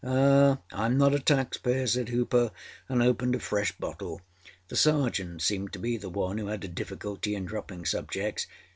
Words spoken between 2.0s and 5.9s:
Hooper, and opened a fresh bottle. The Sergeant seemed to